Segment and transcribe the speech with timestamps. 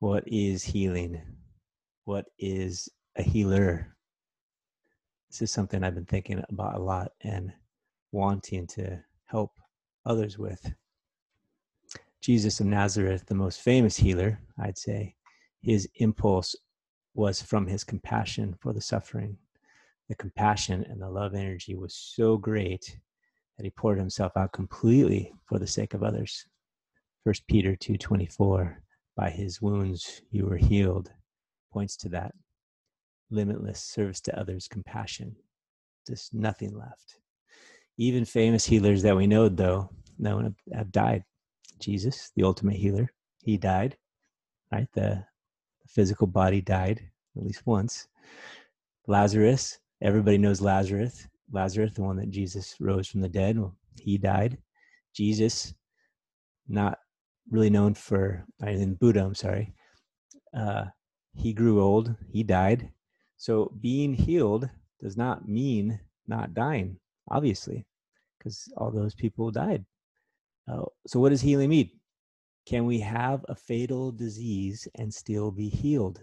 [0.00, 1.20] What is healing?
[2.06, 3.94] What is a healer?
[5.28, 7.52] This is something I've been thinking about a lot and
[8.10, 9.52] wanting to help
[10.06, 10.72] others with.
[12.22, 15.16] Jesus of Nazareth, the most famous healer, I'd say,
[15.60, 16.56] his impulse
[17.12, 19.36] was from his compassion for the suffering.
[20.08, 22.98] The compassion and the love energy was so great
[23.58, 26.46] that he poured himself out completely for the sake of others.
[27.22, 28.78] First Peter 2:24
[29.20, 31.10] by his wounds you were healed
[31.70, 32.32] points to that
[33.30, 35.36] limitless service to others compassion
[36.08, 37.18] just nothing left.
[37.98, 41.22] Even famous healers that we know though known have died.
[41.78, 43.94] Jesus the ultimate healer he died
[44.72, 44.88] right?
[44.94, 45.22] The,
[45.86, 47.00] physical body died
[47.36, 48.06] at least once.
[49.06, 51.28] Lazarus everybody knows lazarus.
[51.52, 53.58] Lazarus the one that jesus rose from the dead
[53.98, 54.56] he died.
[55.14, 55.74] Jesus
[56.68, 56.98] not
[57.50, 59.72] really known for in buddha i'm sorry
[60.56, 60.84] uh,
[61.34, 62.90] he grew old he died
[63.36, 64.68] so being healed
[65.00, 66.96] does not mean not dying
[67.30, 67.86] obviously
[68.40, 69.84] because all those people died.
[70.70, 71.90] Uh, so, what does healing mean?
[72.66, 76.20] Can we have a fatal disease and still be healed?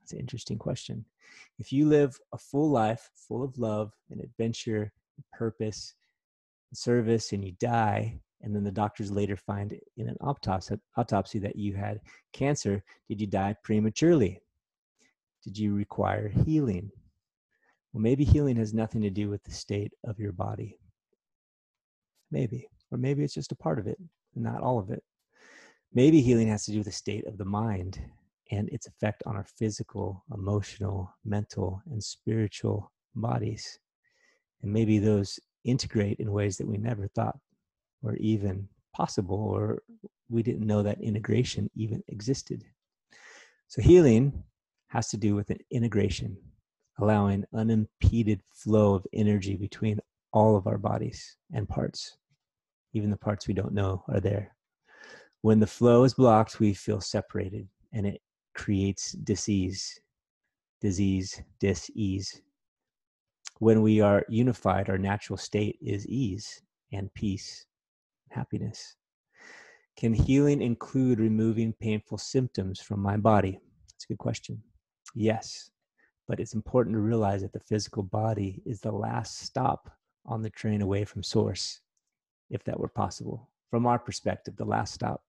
[0.00, 1.04] That's an interesting question.
[1.58, 5.94] If you live a full life full of love and adventure, and purpose,
[6.70, 11.38] and service, and you die, and then the doctors later find in an autopsy, autopsy
[11.38, 12.00] that you had
[12.32, 14.40] cancer, did you die prematurely?
[15.44, 16.90] Did you require healing?
[17.92, 20.78] Well, maybe healing has nothing to do with the state of your body.
[22.30, 22.68] Maybe.
[22.90, 23.98] Or maybe it's just a part of it,
[24.34, 25.02] not all of it.
[25.94, 28.00] Maybe healing has to do with the state of the mind
[28.50, 33.78] and its effect on our physical, emotional, mental, and spiritual bodies.
[34.62, 37.38] And maybe those integrate in ways that we never thought
[38.02, 39.82] were even possible, or
[40.28, 42.64] we didn't know that integration even existed.
[43.68, 44.42] So, healing
[44.88, 46.36] has to do with an integration,
[46.98, 50.00] allowing unimpeded flow of energy between
[50.32, 52.16] all of our bodies and parts
[52.94, 54.54] even the parts we don't know are there.
[55.40, 58.20] When the flow is blocked, we feel separated and it
[58.54, 59.98] creates disease,
[60.80, 62.42] disease, dis-ease.
[63.58, 66.62] When we are unified, our natural state is ease
[66.92, 67.66] and peace,
[68.32, 68.96] happiness.
[69.96, 73.60] Can healing include removing painful symptoms from my body?
[73.88, 74.62] That's a good question.
[75.14, 75.70] Yes,
[76.26, 79.90] but it's important to realize that the physical body is the last stop
[80.24, 81.80] on the train away from source
[82.50, 85.22] if that were possible, from our perspective, the last stop.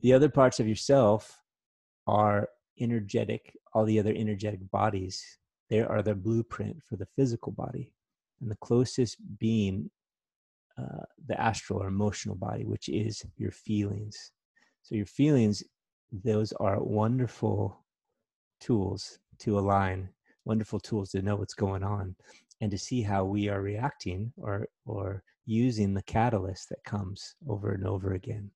[0.00, 1.40] The other parts of yourself
[2.06, 2.48] are
[2.80, 5.38] energetic, all the other energetic bodies,
[5.68, 7.92] they are the blueprint for the physical body.
[8.40, 9.90] And the closest being
[10.78, 14.32] uh, the astral or emotional body, which is your feelings.
[14.82, 15.62] So, your feelings,
[16.12, 17.84] those are wonderful
[18.60, 20.08] tools to align,
[20.44, 22.14] wonderful tools to know what's going on
[22.60, 27.72] and to see how we are reacting or, or using the catalyst that comes over
[27.72, 28.50] and over again.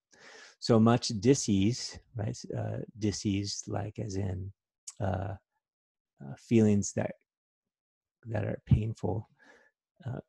[0.59, 2.37] So much disease, right?
[2.57, 4.53] Uh, disease, like as in
[5.01, 5.35] uh,
[6.23, 7.13] uh, feelings that
[8.27, 9.29] that are painful.
[10.07, 10.21] Uh,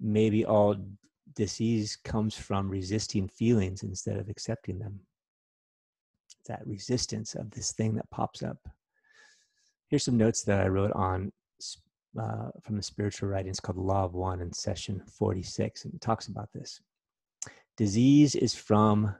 [0.00, 0.76] maybe all
[1.34, 5.00] disease comes from resisting feelings instead of accepting them.
[6.46, 8.58] That resistance of this thing that pops up.
[9.88, 11.32] Here's some notes that I wrote on
[12.18, 16.26] uh, from the spiritual writings called Law of One in session 46, and it talks
[16.26, 16.80] about this.
[17.76, 19.14] Disease is from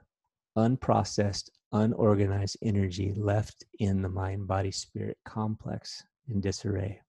[0.57, 6.99] unprocessed, unorganized energy left in the mind body spirit complex in disarray.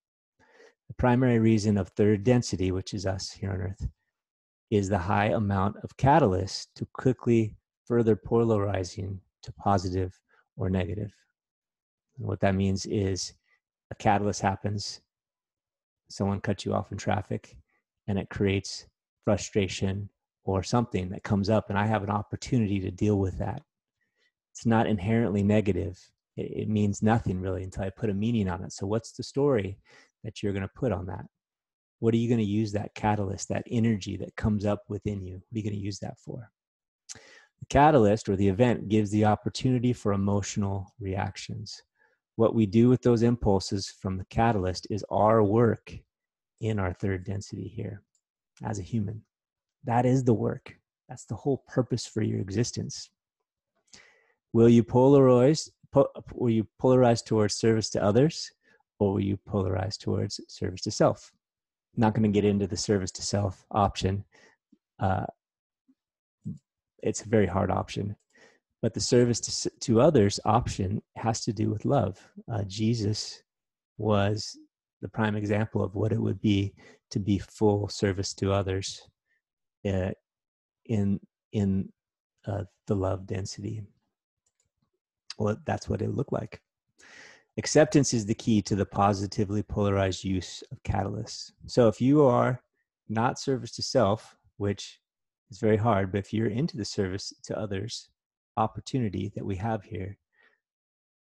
[0.89, 3.89] The primary reason of third density, which is us here on earth,
[4.73, 10.19] is the high amount of catalyst to quickly further polarizing to positive
[10.57, 11.15] or negative.
[12.17, 13.35] And what that means is
[13.91, 15.03] a catalyst happens
[16.09, 17.55] someone cuts you off in traffic
[18.09, 18.87] and it creates
[19.25, 20.09] frustration
[20.45, 23.63] or something that comes up and i have an opportunity to deal with that.
[24.53, 25.99] It's not inherently negative.
[26.39, 28.73] It, it means nothing really until i put a meaning on it.
[28.73, 29.79] So what's the story
[30.25, 31.27] that you're going to put on that
[32.03, 35.35] what are you going to use that catalyst that energy that comes up within you
[35.35, 36.51] what are you going to use that for
[37.15, 41.83] the catalyst or the event gives the opportunity for emotional reactions
[42.37, 45.93] what we do with those impulses from the catalyst is our work
[46.61, 48.03] in our third density here
[48.65, 49.23] as a human.
[49.85, 50.77] That is the work.
[51.09, 53.11] That's the whole purpose for your existence.
[54.53, 55.69] Will you polarize?
[55.93, 58.51] Po- will you polarize towards service to others,
[58.99, 61.33] or will you polarize towards service to self?
[61.97, 64.25] Not going to get into the service to self option.
[65.01, 65.27] Uh,
[67.03, 68.17] it's a very hard option.
[68.83, 72.19] but the service to, to others option has to do with love.
[72.53, 73.43] Uh, Jesus
[73.97, 74.59] was
[75.03, 76.75] the prime example of what it would be
[77.11, 79.03] to be full service to others
[79.87, 80.11] uh,
[80.87, 81.21] in
[81.53, 81.89] in
[82.47, 83.83] uh, the love density.
[85.39, 86.61] Well, that's what it looked like.
[87.59, 91.53] Acceptance is the key to the positively polarized use of catalysts.
[91.67, 92.63] So if you are
[93.09, 95.01] not service to self, which
[95.51, 98.09] is very hard, but if you're into the service to others,
[98.57, 100.17] opportunity that we have here,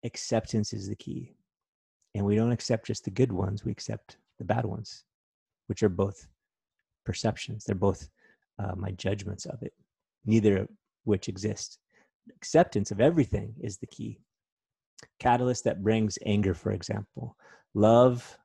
[0.03, 1.35] acceptance is the key.
[2.15, 5.03] And we don't accept just the good ones, we accept the bad ones,
[5.67, 6.27] which are both
[7.05, 7.65] perceptions.
[7.65, 8.09] They're both
[8.57, 9.73] uh, my judgments of it,
[10.25, 10.69] neither of
[11.03, 11.77] which exist.
[12.35, 14.21] Acceptance of everything is the key.
[15.19, 17.35] Catalyst that brings anger, for example.
[17.73, 18.37] Love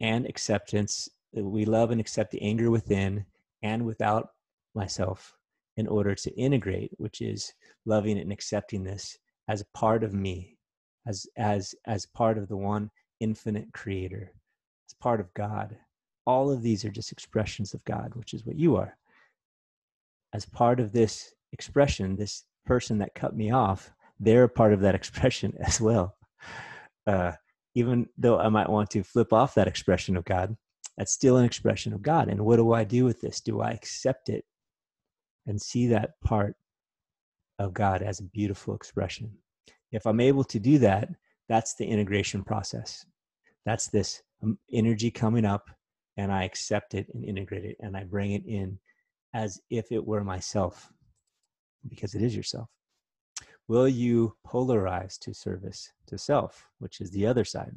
[0.00, 1.08] and acceptance.
[1.32, 3.24] We love and accept the anger within
[3.62, 4.28] and without
[4.74, 5.34] myself
[5.76, 7.52] in order to integrate, which is
[7.84, 9.18] loving and accepting this
[9.48, 10.56] as a part of me,
[11.06, 12.90] as as as part of the one
[13.20, 14.32] infinite creator,
[14.88, 15.76] as part of God.
[16.26, 18.96] All of these are just expressions of God, which is what you are.
[20.32, 23.92] As part of this expression, this person that cut me off,
[24.24, 26.16] they're a part of that expression as well.
[27.06, 27.32] Uh,
[27.74, 30.56] even though I might want to flip off that expression of God,
[30.96, 32.28] that's still an expression of God.
[32.28, 33.40] And what do I do with this?
[33.40, 34.44] Do I accept it
[35.46, 36.56] and see that part
[37.58, 39.30] of God as a beautiful expression.
[39.92, 41.08] If I'm able to do that,
[41.48, 43.04] that's the integration process.
[43.64, 45.70] That's this um, energy coming up,
[46.16, 48.78] and I accept it and integrate it, and I bring it in
[49.34, 50.90] as if it were myself,
[51.88, 52.68] because it is yourself.
[53.66, 57.74] Will you polarize to service to self, which is the other side?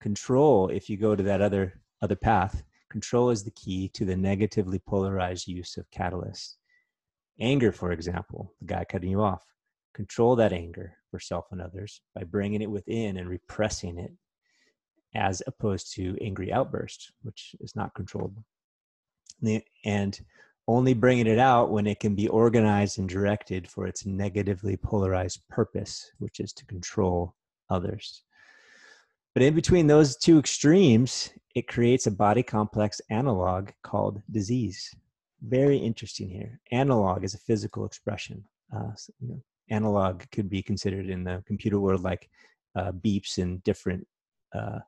[0.00, 4.16] Control, if you go to that other other path, control is the key to the
[4.16, 6.56] negatively polarized use of catalysts.
[7.40, 9.44] Anger, for example, the guy cutting you off.
[9.94, 14.12] Control that anger for self and others by bringing it within and repressing it,
[15.14, 18.36] as opposed to angry outburst, which is not controlled.
[19.84, 20.20] And
[20.68, 25.42] only bringing it out when it can be organized and directed for its negatively polarized
[25.48, 27.34] purpose, which is to control
[27.68, 28.22] others.
[29.34, 34.94] But in between those two extremes, it creates a body complex analog called disease
[35.42, 36.60] very interesting here.
[36.70, 38.44] Analog is a physical expression.
[38.74, 42.28] Uh, so, you know, analog could be considered in the computer world like
[42.76, 44.06] uh, beeps and different
[44.54, 44.78] uh,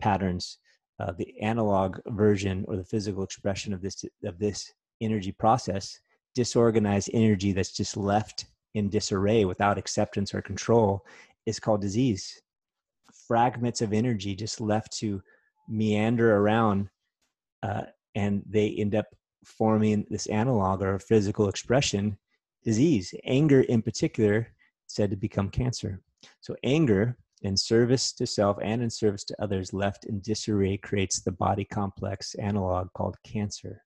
[0.00, 0.58] patterns.
[1.00, 5.98] Uh, the analog version or the physical expression of this of this energy process,
[6.34, 11.04] disorganized energy that's just left in disarray without acceptance or control,
[11.46, 12.40] is called disease.
[13.26, 15.22] Fragments of energy just left to
[15.68, 16.88] meander around,
[17.62, 17.82] uh,
[18.14, 19.06] and they end up
[19.44, 22.16] forming this analog or physical expression
[22.64, 23.14] disease.
[23.24, 24.48] Anger, in particular,
[24.86, 26.00] said to become cancer.
[26.40, 31.20] So, anger in service to self and in service to others, left in disarray, creates
[31.20, 33.82] the body complex analog called cancer.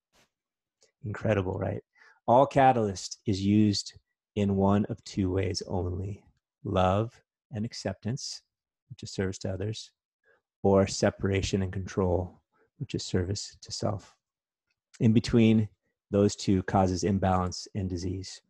[1.05, 1.83] Incredible, right?
[2.27, 3.95] All catalyst is used
[4.37, 6.25] in one of two ways only
[6.65, 7.21] love
[7.51, 8.43] and acceptance,
[8.89, 9.91] which is service to others,
[10.63, 12.41] or separation and control,
[12.79, 14.15] which is service to self
[15.01, 15.69] in between
[16.11, 18.41] those two causes imbalance and disease.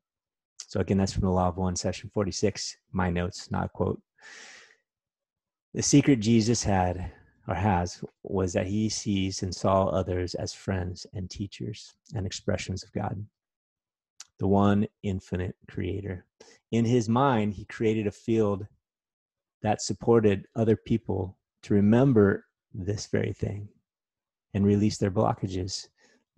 [0.66, 4.00] So again, that's from the Law of One, session 46, my notes, not a quote.
[5.74, 7.12] The secret Jesus had
[7.48, 12.82] or has was that he sees and saw others as friends and teachers and expressions
[12.84, 13.24] of God,
[14.38, 16.24] the one infinite creator.
[16.70, 18.66] In his mind, he created a field
[19.62, 23.68] that supported other people to remember this very thing
[24.54, 25.88] and release their blockages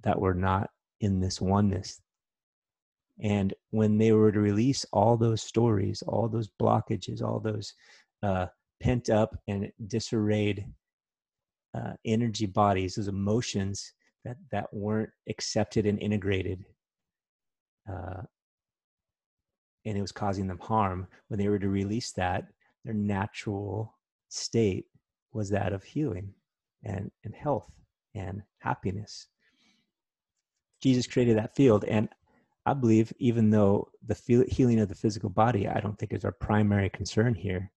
[0.03, 0.71] that were not
[1.01, 2.01] in this oneness.
[3.21, 7.75] And when they were to release all those stories, all those blockages, all those
[8.23, 8.47] uh,
[8.81, 10.67] pent up and disarrayed
[11.75, 13.93] uh, energy bodies, those emotions
[14.25, 16.65] that, that weren't accepted and integrated,
[17.91, 18.23] uh,
[19.85, 22.47] and it was causing them harm, when they were to release that,
[22.85, 23.95] their natural
[24.29, 24.87] state
[25.33, 26.33] was that of healing
[26.85, 27.71] and, and health
[28.15, 29.27] and happiness.
[30.83, 31.85] Jesus created that field.
[31.85, 32.09] And
[32.67, 36.33] I believe, even though the healing of the physical body, I don't think is our
[36.33, 37.71] primary concern here,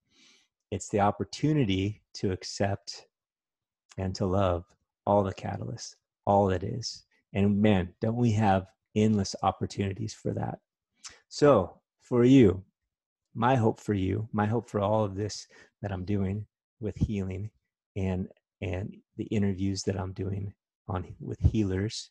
[0.72, 3.07] it's the opportunity to accept
[3.98, 4.66] and to love
[5.06, 7.04] all the catalysts, all it is.
[7.34, 10.60] And man, don't we have endless opportunities for that?
[11.30, 12.64] So, for you,
[13.34, 15.48] my hope for you, my hope for all of this
[15.82, 16.46] that I'm doing
[16.80, 17.50] with healing
[17.96, 18.28] and
[18.62, 20.54] and the interviews that I'm doing
[20.88, 22.10] on with healers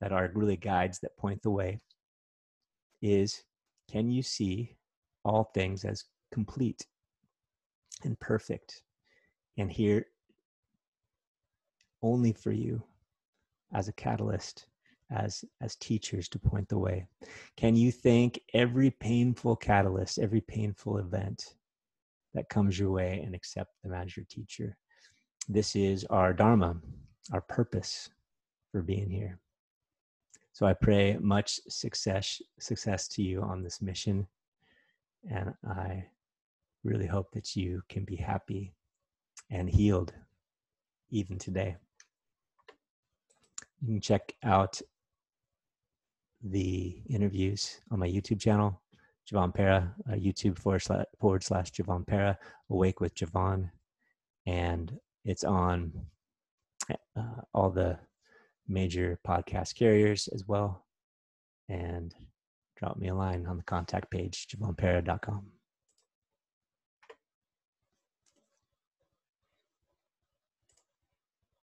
[0.00, 1.80] that are really guides that point the way
[3.02, 3.42] is
[3.90, 4.76] can you see
[5.24, 6.86] all things as complete
[8.04, 8.82] and perfect
[9.56, 10.06] and here
[12.02, 12.82] only for you
[13.74, 14.66] as a catalyst
[15.10, 17.06] as as teachers to point the way.
[17.56, 21.54] Can you thank every painful catalyst every painful event
[22.34, 24.76] that comes your way and accept them as your teacher?
[25.48, 26.76] This is our dharma
[27.32, 28.08] our purpose
[28.72, 29.38] for being here.
[30.52, 34.26] So i pray much success success to you on this mission
[35.30, 36.04] and i
[36.84, 38.72] really hope that you can be happy
[39.50, 40.12] and healed
[41.10, 41.76] even today
[43.80, 44.80] you can check out
[46.42, 48.80] the interviews on my YouTube channel,
[49.30, 52.38] Javon Para, uh, YouTube forward slash, forward slash Javon Para,
[52.70, 53.70] Awake with Javon.
[54.46, 55.92] And it's on
[57.16, 57.98] uh, all the
[58.66, 60.84] major podcast carriers as well.
[61.68, 62.14] And
[62.76, 65.57] drop me a line on the contact page, javonpara.com.